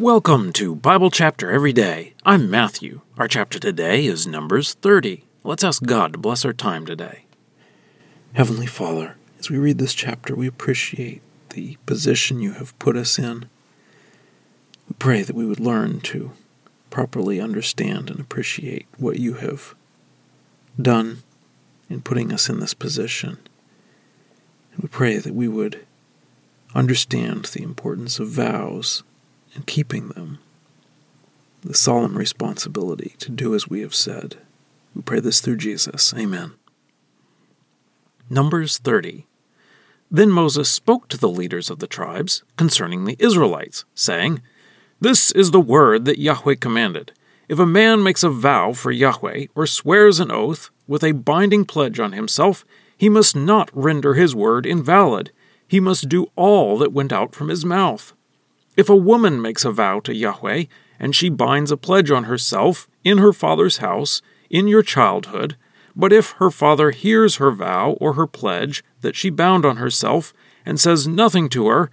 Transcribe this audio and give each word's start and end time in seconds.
Welcome 0.00 0.54
to 0.54 0.74
Bible 0.74 1.10
Chapter 1.10 1.50
Every 1.50 1.74
Day. 1.74 2.14
I'm 2.24 2.48
Matthew. 2.48 3.02
Our 3.18 3.28
chapter 3.28 3.58
today 3.58 4.06
is 4.06 4.26
Numbers 4.26 4.72
30. 4.72 5.24
Let's 5.44 5.62
ask 5.62 5.82
God 5.82 6.14
to 6.14 6.18
bless 6.18 6.42
our 6.42 6.54
time 6.54 6.86
today. 6.86 7.26
Heavenly 8.32 8.64
Father, 8.64 9.16
as 9.38 9.50
we 9.50 9.58
read 9.58 9.76
this 9.76 9.92
chapter, 9.92 10.34
we 10.34 10.46
appreciate 10.46 11.20
the 11.50 11.76
position 11.84 12.40
you 12.40 12.52
have 12.52 12.78
put 12.78 12.96
us 12.96 13.18
in. 13.18 13.50
We 14.88 14.94
pray 14.98 15.20
that 15.20 15.36
we 15.36 15.44
would 15.44 15.60
learn 15.60 16.00
to 16.00 16.32
properly 16.88 17.38
understand 17.38 18.08
and 18.08 18.20
appreciate 18.20 18.86
what 18.96 19.18
you 19.18 19.34
have 19.34 19.74
done 20.80 21.24
in 21.90 22.00
putting 22.00 22.32
us 22.32 22.48
in 22.48 22.60
this 22.60 22.72
position. 22.72 23.36
And 24.72 24.82
we 24.82 24.88
pray 24.88 25.18
that 25.18 25.34
we 25.34 25.46
would 25.46 25.84
understand 26.74 27.44
the 27.44 27.62
importance 27.62 28.18
of 28.18 28.28
vows 28.28 29.02
and 29.54 29.66
keeping 29.66 30.08
them, 30.08 30.38
the 31.62 31.74
solemn 31.74 32.16
responsibility 32.16 33.14
to 33.18 33.30
do 33.30 33.54
as 33.54 33.68
we 33.68 33.80
have 33.80 33.94
said. 33.94 34.36
We 34.94 35.02
pray 35.02 35.20
this 35.20 35.40
through 35.40 35.58
Jesus. 35.58 36.14
Amen. 36.16 36.52
Numbers 38.28 38.78
30. 38.78 39.26
Then 40.10 40.30
Moses 40.30 40.68
spoke 40.68 41.08
to 41.08 41.18
the 41.18 41.28
leaders 41.28 41.70
of 41.70 41.78
the 41.78 41.86
tribes 41.86 42.42
concerning 42.56 43.04
the 43.04 43.16
Israelites, 43.18 43.84
saying, 43.94 44.42
This 45.00 45.30
is 45.32 45.50
the 45.50 45.60
word 45.60 46.04
that 46.06 46.18
Yahweh 46.18 46.56
commanded. 46.56 47.12
If 47.48 47.58
a 47.58 47.66
man 47.66 48.02
makes 48.02 48.22
a 48.22 48.30
vow 48.30 48.72
for 48.72 48.90
Yahweh 48.90 49.46
or 49.54 49.66
swears 49.66 50.20
an 50.20 50.30
oath 50.30 50.70
with 50.86 51.04
a 51.04 51.12
binding 51.12 51.64
pledge 51.64 52.00
on 52.00 52.12
himself, 52.12 52.64
he 52.96 53.08
must 53.08 53.34
not 53.34 53.70
render 53.72 54.14
his 54.14 54.34
word 54.34 54.66
invalid. 54.66 55.32
He 55.66 55.80
must 55.80 56.08
do 56.08 56.30
all 56.36 56.76
that 56.78 56.92
went 56.92 57.12
out 57.12 57.34
from 57.34 57.48
his 57.48 57.64
mouth. 57.64 58.12
If 58.76 58.88
a 58.88 58.96
woman 58.96 59.42
makes 59.42 59.64
a 59.64 59.72
vow 59.72 60.00
to 60.00 60.14
Yahweh, 60.14 60.64
and 60.98 61.16
she 61.16 61.28
binds 61.28 61.72
a 61.72 61.76
pledge 61.76 62.10
on 62.10 62.24
herself 62.24 62.88
in 63.02 63.18
her 63.18 63.32
father's 63.32 63.78
house 63.78 64.22
in 64.48 64.68
your 64.68 64.82
childhood, 64.82 65.56
but 65.96 66.12
if 66.12 66.32
her 66.32 66.50
father 66.50 66.90
hears 66.90 67.36
her 67.36 67.50
vow 67.50 67.92
or 68.00 68.12
her 68.12 68.26
pledge 68.26 68.84
that 69.00 69.16
she 69.16 69.30
bound 69.30 69.64
on 69.64 69.76
herself 69.76 70.32
and 70.64 70.78
says 70.78 71.08
nothing 71.08 71.48
to 71.48 71.68
her, 71.68 71.90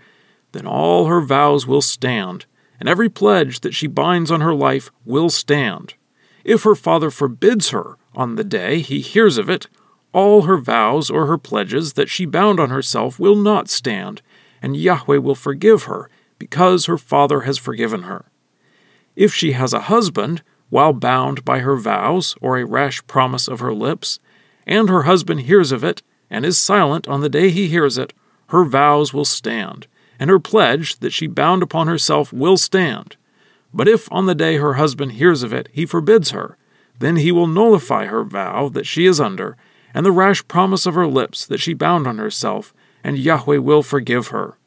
then 0.52 0.68
all 0.68 1.06
her 1.06 1.22
vows 1.22 1.66
will 1.66 1.82
stand, 1.82 2.46
and 2.80 2.88
every 2.88 3.10
pledge 3.10 3.62
that 3.62 3.74
she 3.74 3.88
binds 3.88 4.30
on 4.30 4.42
her 4.42 4.54
life 4.54 4.92
will 5.06 5.30
stand. 5.30 5.96
If 6.44 6.64
her 6.64 6.76
father 6.76 7.10
forbids 7.10 7.70
her 7.70 7.98
on 8.16 8.36
the 8.36 8.44
day 8.44 8.80
he 8.80 9.00
hears 9.02 9.38
of 9.38 9.50
it, 9.50 9.68
all 10.14 10.44
her 10.44 10.58
vows 10.58 11.10
or 11.10 11.26
her 11.26 11.38
pledges 11.38 11.94
that 11.94 12.10
she 12.10 12.26
bound 12.26 12.60
on 12.60 12.70
herself 12.70 13.20
will 13.20 13.36
not 13.36 13.70
stand, 13.70 14.22
and 14.62 14.78
Yahweh 14.78 15.18
will 15.18 15.36
forgive 15.36 15.84
her 15.84 16.10
because 16.40 16.86
her 16.86 16.98
father 16.98 17.42
has 17.42 17.58
forgiven 17.58 18.04
her. 18.04 18.26
If 19.16 19.34
she 19.34 19.54
has 19.54 19.74
a 19.74 19.82
husband, 19.82 20.44
while 20.70 20.94
bound 20.94 21.46
by 21.46 21.60
her 21.60 21.76
vows 21.76 22.36
or 22.42 22.58
a 22.58 22.66
rash 22.66 23.06
promise 23.08 23.48
of 23.48 23.60
her 23.60 23.74
lips, 23.74 24.20
and 24.66 24.90
her 24.90 25.04
husband 25.04 25.42
hears 25.42 25.72
of 25.72 25.84
it, 25.84 26.04
and 26.30 26.46
is 26.46 26.58
silent 26.58 27.08
on 27.08 27.22
the 27.22 27.30
day 27.30 27.50
he 27.50 27.68
hears 27.68 27.98
it, 27.98 28.14
her 28.48 28.64
vows 28.64 29.14
will 29.14 29.26
stand, 29.26 29.88
and 30.20 30.30
her 30.30 30.40
pledge 30.40 31.00
that 31.00 31.14
she 31.14 31.28
bound 31.28 31.64
upon 31.64 31.88
herself 31.88 32.34
will 32.34 32.58
stand. 32.58 33.16
But 33.74 33.88
if 33.88 34.12
on 34.12 34.26
the 34.26 34.36
day 34.36 34.58
her 34.58 34.74
husband 34.74 35.14
hears 35.14 35.44
of 35.44 35.54
it 35.54 35.70
he 35.72 35.86
forbids 35.86 36.32
her, 36.32 36.58
then 37.00 37.18
he 37.18 37.32
will 37.32 37.48
nullify 37.48 38.06
her 38.06 38.24
vow 38.24 38.70
that 38.70 38.88
she 38.88 39.06
is 39.06 39.20
under, 39.20 39.56
and 39.94 40.06
the 40.06 40.12
rash 40.12 40.48
promise 40.48 40.86
of 40.86 40.96
her 40.96 41.08
lips 41.08 41.46
that 41.46 41.60
she 41.60 41.74
bound 41.74 42.08
on 42.08 42.18
herself, 42.18 42.74
and 43.04 43.18
Yahweh 43.18 43.58
will 43.58 43.84
forgive 43.84 44.28
her. 44.28 44.58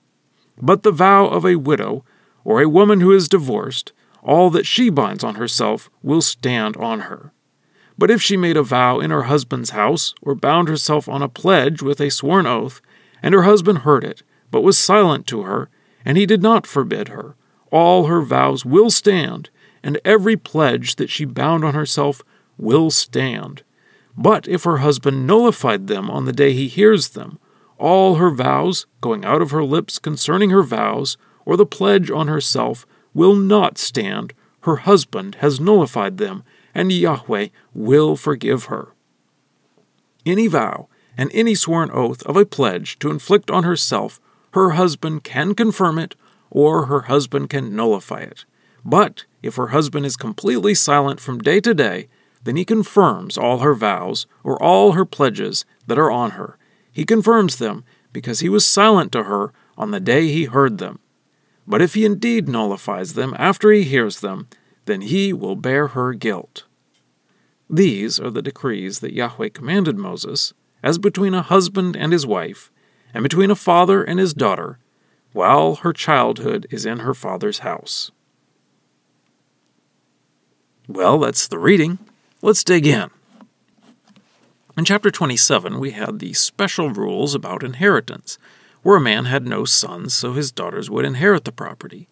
But 0.63 0.83
the 0.83 0.93
vow 0.93 1.27
of 1.27 1.45
a 1.45 1.57
widow, 1.57 2.05
or 2.45 2.61
a 2.61 2.69
woman 2.69 3.01
who 3.01 3.13
is 3.13 3.29
divorced, 3.29 3.93
all 4.23 4.51
that 4.51 4.67
she 4.67 4.91
binds 4.91 5.25
on 5.25 5.37
herself 5.37 5.91
will 6.03 6.21
stand 6.21 6.77
on 6.77 7.01
her. 7.01 7.33
But 7.97 8.11
if 8.11 8.23
she 8.23 8.37
made 8.37 8.57
a 8.57 8.63
vow 8.63 8.99
in 8.99 9.11
her 9.11 9.25
husband's 9.25 9.71
house, 9.71 10.15
or 10.23 10.35
bound 10.35 10.69
herself 10.69 11.09
on 11.09 11.23
a 11.23 11.29
pledge 11.29 11.83
with 11.83 12.01
a 12.01 12.11
sworn 12.11 12.47
oath, 12.47 12.81
and 13.23 13.35
her 13.35 13.43
husband 13.43 13.79
heard 13.79 14.05
it, 14.05 14.23
but 14.51 14.63
was 14.63 14.79
silent 14.79 15.27
to 15.29 15.43
her, 15.43 15.69
and 16.05 16.17
he 16.17 16.27
did 16.27 16.43
not 16.43 16.67
forbid 16.67 17.09
her, 17.09 17.37
all 17.71 18.07
her 18.07 18.23
vows 18.23 18.65
will 18.65 18.91
stand, 18.91 19.51
and 19.83 20.01
every 20.05 20.37
pledge 20.37 20.97
that 20.97 21.11
she 21.11 21.25
bound 21.25 21.65
on 21.65 21.75
herself 21.75 22.23
will 22.59 22.91
stand. 22.91 23.63
But 24.17 24.49
if 24.49 24.65
her 24.65 24.79
husband 24.79 25.27
nullified 25.27 25.87
them 25.87 26.11
on 26.11 26.25
the 26.25 26.33
day 26.33 26.53
he 26.53 26.69
hears 26.69 27.11
them, 27.11 27.39
all 27.81 28.17
her 28.17 28.31
vows, 28.31 28.87
going 29.01 29.25
out 29.25 29.43
of 29.43 29.51
her 29.51 29.65
lips 29.65 29.99
concerning 29.99 30.51
her 30.51 30.63
vows, 30.63 31.17
or 31.45 31.57
the 31.57 31.67
pledge 31.67 32.11
on 32.11 32.29
herself, 32.29 32.87
will 33.15 33.35
not 33.35 33.79
stand. 33.79 34.33
Her 34.61 34.77
husband 34.77 35.37
has 35.37 35.59
nullified 35.59 36.19
them, 36.19 36.45
and 36.75 36.93
Yahweh 36.93 37.49
will 37.75 38.15
forgive 38.15 38.65
her. 38.65 38.93
Any 40.27 40.47
vow 40.47 40.89
and 41.17 41.31
any 41.33 41.55
sworn 41.55 41.91
oath 41.91 42.23
of 42.25 42.37
a 42.37 42.45
pledge 42.45 42.99
to 42.99 43.11
inflict 43.11 43.51
on 43.51 43.65
herself, 43.65 44.21
her 44.53 44.71
husband 44.71 45.25
can 45.25 45.55
confirm 45.55 45.99
it, 45.99 46.15
or 46.51 46.87
her 46.87 47.03
husband 47.03 47.49
can 47.49 47.75
nullify 47.75 48.21
it. 48.21 48.45
But 48.85 49.25
if 49.43 49.57
her 49.57 49.69
husband 49.69 50.07
is 50.07 50.17
completely 50.17 50.75
silent 50.75 51.21
from 51.21 51.39
day 51.39 51.61
to 51.61 51.75
day, 51.75 52.09
then 52.43 52.57
he 52.57 52.65
confirms 52.65 53.37
all 53.37 53.59
her 53.59 53.75
vows 53.75 54.27
or 54.43 54.61
all 54.63 54.93
her 54.93 55.05
pledges 55.05 55.65
that 55.87 55.99
are 55.99 56.11
on 56.11 56.33
her, 56.33 56.57
he 57.01 57.07
confirms 57.07 57.57
them 57.57 57.83
because 58.13 58.41
he 58.41 58.51
was 58.51 58.67
silent 58.67 59.11
to 59.11 59.23
her 59.23 59.55
on 59.79 59.91
the 59.91 60.01
day 60.01 60.29
he 60.29 60.45
heard 60.45 60.77
them. 60.77 60.99
But 61.67 61.81
if 61.81 61.95
he 61.95 62.05
indeed 62.05 62.47
nullifies 62.47 63.15
them 63.15 63.35
after 63.39 63.73
he 63.73 63.85
hears 63.85 64.21
them, 64.21 64.49
then 64.85 65.01
he 65.01 65.33
will 65.33 65.57
bear 65.57 65.87
her 65.87 66.13
guilt. 66.13 66.65
These 67.71 68.21
are 68.21 68.29
the 68.29 68.43
decrees 68.43 69.01
that 69.01 69.15
Yahweh 69.15 69.49
commanded 69.49 69.97
Moses, 69.97 70.53
as 70.83 70.99
between 70.99 71.33
a 71.33 71.41
husband 71.41 71.97
and 71.97 72.13
his 72.13 72.27
wife, 72.27 72.71
and 73.15 73.23
between 73.23 73.51
a 73.51 73.57
father 73.57 74.05
and 74.05 74.21
his 74.21 74.35
daughter, 74.35 74.79
while 75.33 75.77
her 75.77 75.95
childhood 75.95 76.67
is 76.69 76.85
in 76.85 76.99
her 76.99 77.15
father's 77.15 77.61
house. 77.61 78.11
Well, 80.87 81.19
that's 81.19 81.49
the 81.49 81.59
reading. 81.59 81.99
Let's 82.43 82.63
dig 82.63 82.87
in. 82.87 83.09
In 84.81 84.87
chapter 84.87 85.11
27, 85.11 85.79
we 85.79 85.91
had 85.91 86.21
the 86.21 86.33
special 86.33 86.89
rules 86.89 87.35
about 87.35 87.63
inheritance, 87.63 88.39
where 88.81 88.97
a 88.97 89.01
man 89.01 89.27
had 89.27 89.47
no 89.47 89.67
sons, 89.67 90.15
so 90.15 90.33
his 90.33 90.51
daughters 90.51 90.89
would 90.89 91.05
inherit 91.05 91.45
the 91.45 91.53
property. 91.53 92.09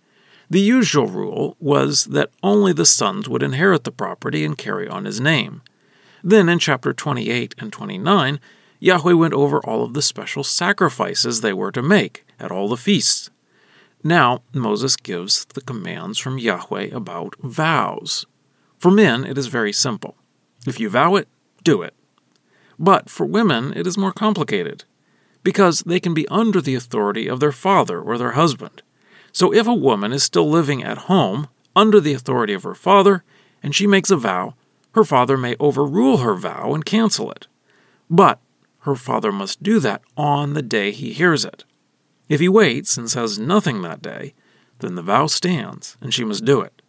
The 0.51 0.61
usual 0.61 1.07
rule 1.07 1.57
was 1.61 2.05
that 2.05 2.31
only 2.43 2.75
the 2.75 2.85
sons 2.85 3.27
would 3.27 3.43
inherit 3.43 3.85
the 3.85 3.91
property 3.91 4.45
and 4.45 4.59
carry 4.59 4.87
on 4.87 5.07
his 5.07 5.19
name. 5.19 5.63
Then 6.23 6.51
in 6.51 6.59
chapter 6.59 6.93
28 6.93 7.55
and 7.57 7.73
29, 7.73 8.39
Yahweh 8.81 9.15
went 9.15 9.33
over 9.33 9.61
all 9.61 9.83
of 9.83 9.95
the 9.95 10.03
special 10.03 10.45
sacrifices 10.45 11.41
they 11.41 11.55
were 11.55 11.73
to 11.73 11.81
make 11.81 12.27
at 12.39 12.53
all 12.53 12.69
the 12.69 12.77
feasts. 12.77 13.31
Now, 14.05 14.43
Moses 14.53 14.95
gives 14.97 15.47
the 15.47 15.63
commands 15.63 16.19
from 16.19 16.37
Yahweh 16.37 16.91
about 16.93 17.35
vows. 17.41 18.27
For 18.77 18.91
men, 18.91 19.25
it 19.25 19.39
is 19.39 19.47
very 19.47 19.73
simple. 19.73 20.17
If 20.67 20.79
you 20.79 20.91
vow 20.91 21.17
it, 21.17 21.29
do 21.65 21.81
it. 21.81 21.95
But 22.79 23.11
for 23.11 23.27
women, 23.27 23.73
it 23.77 23.87
is 23.87 23.99
more 23.99 24.13
complicated, 24.13 24.85
because 25.43 25.81
they 25.81 26.01
can 26.01 26.15
be 26.15 26.29
under 26.29 26.61
the 26.61 26.75
authority 26.75 27.29
of 27.29 27.41
their 27.41 27.53
father 27.53 28.01
or 28.01 28.19
their 28.19 28.33
husband. 28.33 28.83
So 29.33 29.53
if 29.53 29.67
a 29.67 29.75
woman 29.75 30.13
is 30.13 30.23
still 30.23 30.49
living 30.49 30.83
at 30.83 30.99
home, 30.99 31.49
under 31.75 32.01
the 32.01 32.13
authority 32.13 32.55
of 32.55 32.63
her 32.63 32.75
father, 32.75 33.25
and 33.63 33.75
she 33.75 33.87
makes 33.87 34.11
a 34.11 34.17
vow, 34.17 34.55
her 34.93 35.05
father 35.05 35.37
may 35.37 35.55
overrule 35.61 36.19
her 36.19 36.35
vow 36.35 36.75
and 36.75 36.85
cancel 36.85 37.31
it. 37.31 37.47
But 38.11 38.41
her 38.81 38.95
father 38.95 39.31
must 39.31 39.63
do 39.63 39.81
that 39.81 40.03
on 40.17 40.55
the 40.55 40.63
day 40.63 40.91
he 40.91 41.13
hears 41.13 41.45
it. 41.45 41.65
If 42.29 42.41
he 42.41 42.49
waits 42.49 42.97
and 42.97 43.11
says 43.11 43.39
nothing 43.39 43.83
that 43.83 44.03
day, 44.03 44.35
then 44.81 44.95
the 44.95 45.03
vow 45.03 45.27
stands, 45.27 45.97
and 46.01 46.13
she 46.15 46.25
must 46.25 46.45
do 46.45 46.61
it. 46.61 46.83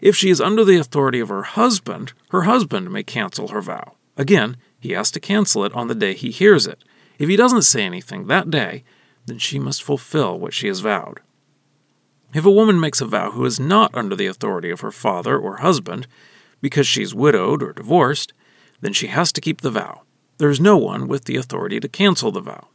If 0.00 0.16
she 0.16 0.30
is 0.30 0.40
under 0.40 0.64
the 0.64 0.78
authority 0.78 1.20
of 1.20 1.28
her 1.28 1.42
husband, 1.42 2.12
her 2.30 2.42
husband 2.42 2.90
may 2.90 3.02
cancel 3.02 3.48
her 3.48 3.60
vow. 3.60 3.94
Again, 4.16 4.56
he 4.80 4.92
has 4.92 5.10
to 5.12 5.20
cancel 5.20 5.64
it 5.64 5.74
on 5.74 5.88
the 5.88 5.94
day 5.94 6.14
he 6.14 6.30
hears 6.30 6.66
it. 6.66 6.82
If 7.18 7.28
he 7.28 7.36
doesn't 7.36 7.62
say 7.62 7.82
anything 7.82 8.26
that 8.26 8.50
day, 8.50 8.82
then 9.26 9.38
she 9.38 9.58
must 9.58 9.82
fulfill 9.82 10.38
what 10.38 10.54
she 10.54 10.68
has 10.68 10.80
vowed. 10.80 11.20
If 12.32 12.44
a 12.44 12.50
woman 12.50 12.80
makes 12.80 13.00
a 13.00 13.06
vow 13.06 13.32
who 13.32 13.44
is 13.44 13.60
not 13.60 13.94
under 13.94 14.16
the 14.16 14.26
authority 14.26 14.70
of 14.70 14.80
her 14.80 14.92
father 14.92 15.36
or 15.38 15.58
husband, 15.58 16.06
because 16.60 16.86
she's 16.86 17.14
widowed 17.14 17.62
or 17.62 17.72
divorced, 17.72 18.32
then 18.80 18.92
she 18.92 19.08
has 19.08 19.32
to 19.32 19.40
keep 19.40 19.60
the 19.60 19.70
vow. 19.70 20.02
There 20.38 20.50
is 20.50 20.60
no 20.60 20.76
one 20.76 21.08
with 21.08 21.24
the 21.24 21.36
authority 21.36 21.80
to 21.80 21.88
cancel 21.88 22.30
the 22.30 22.40
vow. 22.40 22.68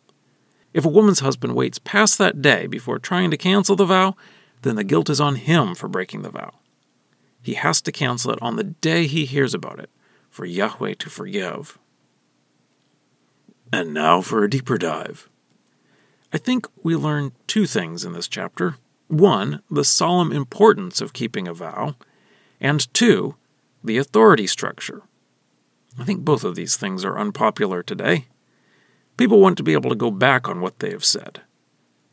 If 0.73 0.85
a 0.85 0.89
woman's 0.89 1.21
husband 1.21 1.55
waits 1.55 1.79
past 1.79 2.17
that 2.17 2.41
day 2.41 2.67
before 2.67 2.99
trying 2.99 3.31
to 3.31 3.37
cancel 3.37 3.75
the 3.75 3.85
vow, 3.85 4.15
then 4.61 4.75
the 4.75 4.83
guilt 4.83 5.09
is 5.09 5.21
on 5.21 5.35
him 5.35 5.73
for 5.73 5.87
breaking 5.87 6.21
the 6.21 6.29
vow. 6.29 6.53
He 7.41 7.53
has 7.53 7.81
to 7.83 7.91
cancel 7.91 8.31
it 8.31 8.39
on 8.41 8.55
the 8.55 8.63
day 8.63 9.07
he 9.07 9.25
hears 9.25 9.53
about 9.53 9.79
it, 9.79 9.89
for 10.29 10.45
Yahweh 10.45 10.95
to 10.95 11.09
forgive. 11.09 11.79
And 13.77 13.93
now 13.93 14.21
for 14.21 14.41
a 14.41 14.49
deeper 14.49 14.77
dive. 14.77 15.27
I 16.31 16.37
think 16.37 16.65
we 16.81 16.95
learn 16.95 17.33
two 17.45 17.65
things 17.65 18.05
in 18.05 18.13
this 18.13 18.29
chapter. 18.29 18.77
one, 19.07 19.61
the 19.69 19.83
solemn 19.83 20.31
importance 20.31 21.01
of 21.01 21.11
keeping 21.11 21.45
a 21.45 21.53
vow, 21.53 21.95
and 22.61 22.93
two, 22.93 23.35
the 23.83 23.97
authority 23.97 24.47
structure. 24.47 25.01
I 25.99 26.05
think 26.05 26.21
both 26.21 26.45
of 26.45 26.55
these 26.55 26.77
things 26.77 27.03
are 27.03 27.19
unpopular 27.19 27.83
today. 27.83 28.27
People 29.17 29.41
want 29.41 29.57
to 29.57 29.63
be 29.63 29.73
able 29.73 29.89
to 29.89 29.95
go 29.97 30.09
back 30.09 30.47
on 30.47 30.61
what 30.61 30.79
they 30.79 30.91
have 30.91 31.03
said. 31.03 31.41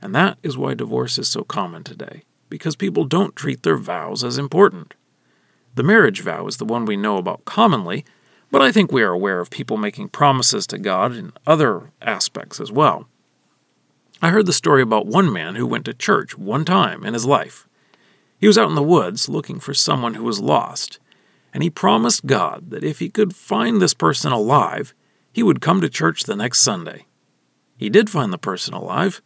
And 0.00 0.12
that 0.17 0.38
is 0.43 0.59
why 0.59 0.75
divorce 0.75 1.17
is 1.17 1.29
so 1.29 1.44
common 1.44 1.85
today, 1.85 2.25
because 2.49 2.75
people 2.75 3.05
don't 3.05 3.37
treat 3.37 3.62
their 3.62 3.76
vows 3.76 4.25
as 4.25 4.37
important. 4.37 4.94
The 5.76 5.85
marriage 5.85 6.23
vow 6.23 6.49
is 6.49 6.56
the 6.56 6.64
one 6.64 6.87
we 6.87 6.97
know 6.97 7.19
about 7.19 7.44
commonly, 7.44 8.05
but 8.52 8.60
I 8.60 8.70
think 8.70 8.93
we 8.93 9.02
are 9.02 9.10
aware 9.10 9.40
of 9.40 9.50
people 9.50 9.78
making 9.78 10.10
promises 10.10 10.66
to 10.69 10.78
God 10.78 11.12
in 11.12 11.32
other 11.46 11.90
aspects 12.02 12.60
as 12.60 12.70
well. 12.70 13.08
I 14.20 14.28
heard 14.28 14.44
the 14.44 14.52
story 14.52 14.82
about 14.82 15.06
one 15.06 15.32
man 15.32 15.54
who 15.54 15.66
went 15.66 15.87
to 15.87 15.94
church 15.94 16.37
one 16.37 16.66
time 16.66 17.02
in 17.02 17.14
his 17.14 17.25
life. 17.25 17.66
He 18.38 18.46
was 18.46 18.58
out 18.58 18.69
in 18.69 18.75
the 18.75 18.82
woods 18.82 19.28
looking 19.28 19.58
for 19.58 19.72
someone 19.72 20.14
who 20.14 20.22
was 20.22 20.38
lost, 20.38 20.99
and 21.54 21.62
he 21.62 21.70
promised 21.70 22.26
God 22.26 22.69
that 22.70 22.84
if 22.84 22.99
he 22.99 23.08
could 23.08 23.34
find 23.34 23.81
this 23.81 23.94
person 23.94 24.32
alive, 24.32 24.93
he 25.32 25.43
would 25.43 25.62
come 25.62 25.81
to 25.81 25.88
church 25.88 26.25
the 26.25 26.37
next 26.37 26.60
Sunday. 26.60 27.06
He 27.78 27.88
did 27.88 28.10
find 28.10 28.32
the 28.32 28.38
person 28.38 28.75
alive, 28.75 29.22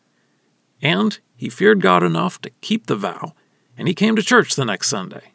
and 0.81 1.19
he 1.35 1.49
feared 1.49 1.81
God 1.81 2.05
enough 2.05 2.41
to 2.43 2.51
keep 2.61 2.87
the 2.87 2.95
vow, 2.95 3.35
and 3.77 3.89
he 3.89 3.95
came 3.95 4.15
to 4.15 4.23
church 4.23 4.55
the 4.55 4.65
next 4.65 4.87
Sunday. 4.89 5.33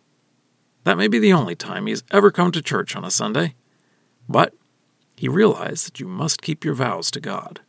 That 0.85 0.97
may 0.97 1.09
be 1.09 1.19
the 1.19 1.33
only 1.33 1.55
time 1.55 1.88
he 1.88 1.91
has 1.91 2.03
ever 2.09 2.31
come 2.31 2.53
to 2.53 2.61
church 2.61 2.95
on 2.95 3.03
a 3.03 3.11
Sunday, 3.11 3.55
but 4.31 4.53
he 5.15 5.27
realized 5.27 5.85
that 5.85 5.99
you 5.99 6.07
must 6.07 6.41
keep 6.41 6.65
your 6.65 6.73
vows 6.73 7.11
to 7.11 7.19
God. 7.19 7.59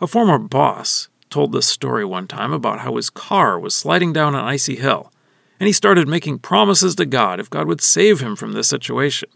A 0.00 0.06
former 0.06 0.38
boss 0.38 1.08
told 1.30 1.52
this 1.52 1.66
story 1.66 2.04
one 2.04 2.26
time 2.26 2.52
about 2.52 2.80
how 2.80 2.96
his 2.96 3.10
car 3.10 3.58
was 3.58 3.74
sliding 3.74 4.12
down 4.12 4.34
an 4.34 4.44
icy 4.44 4.76
hill, 4.76 5.12
and 5.58 5.66
he 5.66 5.72
started 5.72 6.06
making 6.06 6.38
promises 6.38 6.94
to 6.96 7.06
God 7.06 7.40
if 7.40 7.50
God 7.50 7.66
would 7.66 7.80
save 7.80 8.20
him 8.20 8.36
from 8.36 8.52
this 8.52 8.68
situation. 8.68 9.28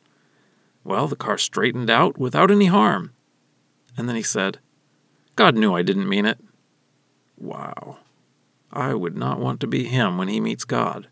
Well, 0.84 1.08
the 1.08 1.16
car 1.16 1.38
straightened 1.38 1.90
out 1.90 2.18
without 2.18 2.50
any 2.50 2.66
harm. 2.66 3.12
And 3.96 4.08
then 4.08 4.16
he 4.16 4.22
said, 4.22 4.58
God 5.36 5.56
knew 5.56 5.74
I 5.74 5.82
didn't 5.82 6.08
mean 6.08 6.26
it. 6.26 6.38
Wow. 7.36 7.98
I 8.72 8.94
would 8.94 9.16
not 9.16 9.40
want 9.40 9.60
to 9.60 9.66
be 9.66 9.84
him 9.84 10.16
when 10.16 10.28
he 10.28 10.40
meets 10.40 10.64
God. 10.64 11.08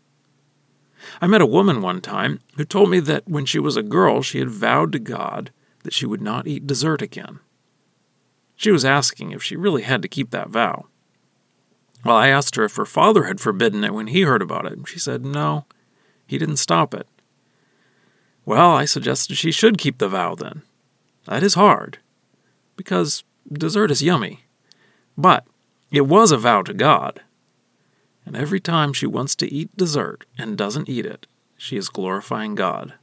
I 1.21 1.27
met 1.27 1.41
a 1.41 1.45
woman 1.45 1.81
one 1.81 2.01
time 2.01 2.39
who 2.57 2.65
told 2.65 2.89
me 2.89 2.99
that 3.01 3.27
when 3.27 3.45
she 3.45 3.59
was 3.59 3.77
a 3.77 3.83
girl, 3.83 4.21
she 4.21 4.39
had 4.39 4.49
vowed 4.49 4.91
to 4.91 4.99
God 4.99 5.51
that 5.83 5.93
she 5.93 6.05
would 6.05 6.21
not 6.21 6.47
eat 6.47 6.67
dessert 6.67 7.01
again. 7.01 7.39
She 8.55 8.71
was 8.71 8.85
asking 8.85 9.31
if 9.31 9.41
she 9.41 9.55
really 9.55 9.81
had 9.81 10.01
to 10.03 10.07
keep 10.07 10.29
that 10.31 10.49
vow. 10.49 10.85
Well, 12.05 12.15
I 12.15 12.27
asked 12.27 12.55
her 12.55 12.63
if 12.63 12.75
her 12.75 12.85
father 12.85 13.23
had 13.23 13.39
forbidden 13.39 13.83
it 13.83 13.93
when 13.93 14.07
he 14.07 14.21
heard 14.21 14.41
about 14.41 14.65
it, 14.65 14.79
she 14.87 14.99
said 14.99 15.25
no, 15.25 15.65
he 16.27 16.37
didn't 16.37 16.57
stop 16.57 16.93
it. 16.93 17.07
Well, 18.45 18.71
I 18.71 18.85
suggested 18.85 19.37
she 19.37 19.51
should 19.51 19.77
keep 19.77 19.97
the 19.97 20.07
vow 20.07 20.35
then. 20.35 20.63
That 21.25 21.43
is 21.43 21.53
hard, 21.53 21.99
because 22.75 23.23
dessert 23.51 23.91
is 23.91 24.01
yummy. 24.01 24.41
But 25.17 25.45
it 25.91 26.01
was 26.01 26.31
a 26.31 26.37
vow 26.37 26.63
to 26.63 26.73
God. 26.73 27.21
And 28.25 28.35
every 28.35 28.59
time 28.59 28.93
she 28.93 29.05
wants 29.05 29.35
to 29.35 29.51
eat 29.51 29.75
dessert 29.75 30.25
and 30.37 30.57
doesn't 30.57 30.89
eat 30.89 31.05
it, 31.05 31.27
she 31.57 31.77
is 31.77 31.89
glorifying 31.89 32.55
God. 32.55 32.93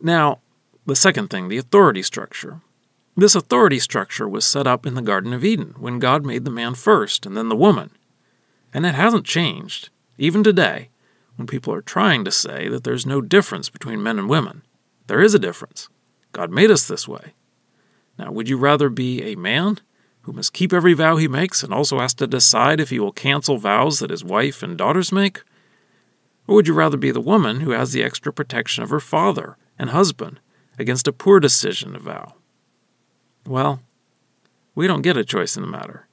Now, 0.00 0.40
the 0.84 0.96
second 0.96 1.28
thing, 1.28 1.48
the 1.48 1.58
authority 1.58 2.02
structure. 2.02 2.60
This 3.16 3.34
authority 3.34 3.78
structure 3.78 4.28
was 4.28 4.44
set 4.44 4.66
up 4.66 4.86
in 4.86 4.94
the 4.94 5.02
Garden 5.02 5.32
of 5.32 5.44
Eden 5.44 5.74
when 5.78 5.98
God 5.98 6.24
made 6.24 6.44
the 6.44 6.50
man 6.50 6.74
first 6.74 7.26
and 7.26 7.36
then 7.36 7.48
the 7.48 7.56
woman. 7.56 7.90
And 8.74 8.84
it 8.84 8.94
hasn't 8.94 9.24
changed, 9.24 9.88
even 10.18 10.44
today, 10.44 10.90
when 11.36 11.46
people 11.46 11.72
are 11.72 11.82
trying 11.82 12.24
to 12.24 12.30
say 12.30 12.68
that 12.68 12.84
there's 12.84 13.06
no 13.06 13.20
difference 13.20 13.68
between 13.68 14.02
men 14.02 14.18
and 14.18 14.28
women. 14.28 14.62
There 15.06 15.22
is 15.22 15.34
a 15.34 15.38
difference. 15.38 15.88
God 16.32 16.50
made 16.50 16.70
us 16.70 16.86
this 16.86 17.08
way. 17.08 17.32
Now, 18.18 18.30
would 18.32 18.48
you 18.48 18.56
rather 18.56 18.88
be 18.88 19.22
a 19.22 19.34
man 19.36 19.80
who 20.26 20.32
must 20.32 20.52
keep 20.52 20.72
every 20.72 20.92
vow 20.92 21.16
he 21.16 21.28
makes 21.28 21.62
and 21.62 21.72
also 21.72 22.00
has 22.00 22.12
to 22.12 22.26
decide 22.26 22.80
if 22.80 22.90
he 22.90 22.98
will 22.98 23.12
cancel 23.12 23.58
vows 23.58 24.00
that 24.00 24.10
his 24.10 24.24
wife 24.24 24.60
and 24.60 24.76
daughters 24.76 25.12
make? 25.12 25.42
Or 26.48 26.56
would 26.56 26.66
you 26.66 26.74
rather 26.74 26.96
be 26.96 27.12
the 27.12 27.20
woman 27.20 27.60
who 27.60 27.70
has 27.70 27.92
the 27.92 28.02
extra 28.02 28.32
protection 28.32 28.82
of 28.82 28.90
her 28.90 28.98
father 28.98 29.56
and 29.78 29.90
husband 29.90 30.40
against 30.80 31.06
a 31.06 31.12
poor 31.12 31.38
decision 31.38 31.92
to 31.92 32.00
vow? 32.00 32.34
Well, 33.46 33.80
we 34.74 34.88
don't 34.88 35.02
get 35.02 35.16
a 35.16 35.24
choice 35.24 35.56
in 35.56 35.62
the 35.62 35.68
matter. 35.68 36.08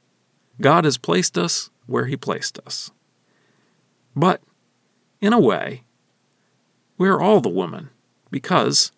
God 0.62 0.86
has 0.86 1.00
placed 1.00 1.36
us 1.36 1.71
where 1.88 2.06
He 2.06 2.15
placed 2.15 2.60
us. 2.68 2.92
But, 4.15 4.42
in 5.21 5.33
a 5.33 5.39
way, 5.39 5.81
we 7.00 7.10
are 7.10 7.19
all 7.19 7.42
the 7.42 7.50
woman, 7.50 7.89
because, 8.30 8.92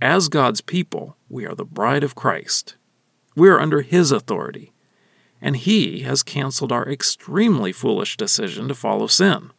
as 0.00 0.28
God's 0.28 0.60
people, 0.60 1.16
we 1.28 1.44
are 1.44 1.56
the 1.56 1.64
bride 1.64 2.04
of 2.04 2.14
Christ. 2.14 2.76
We 3.34 3.48
are 3.48 3.60
under 3.60 3.82
His 3.82 4.12
authority, 4.12 4.72
and 5.40 5.56
He 5.56 6.00
has 6.00 6.22
canceled 6.22 6.72
our 6.72 6.88
extremely 6.88 7.72
foolish 7.72 8.16
decision 8.16 8.68
to 8.68 8.74
follow 8.74 9.06
sin. 9.06 9.50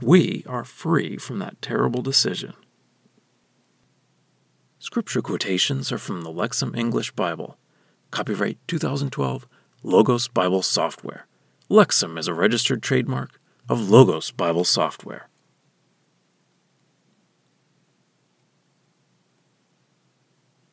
We 0.00 0.44
are 0.48 0.64
free 0.64 1.16
from 1.16 1.38
that 1.38 1.60
terrible 1.62 2.02
decision. 2.02 2.54
Scripture 4.78 5.22
quotations 5.22 5.90
are 5.90 5.98
from 5.98 6.22
the 6.22 6.30
Lexham 6.30 6.76
English 6.76 7.12
Bible. 7.12 7.56
Copyright 8.10 8.58
2012, 8.68 9.46
Logos 9.82 10.28
Bible 10.28 10.62
Software. 10.62 11.26
Lexham 11.70 12.18
is 12.18 12.28
a 12.28 12.34
registered 12.34 12.82
trademark 12.82 13.40
of 13.68 13.88
Logos 13.88 14.30
Bible 14.30 14.64
Software. 14.64 15.28